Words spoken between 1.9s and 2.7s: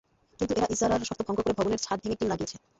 ভেঙে টিন লাগিয়েছে।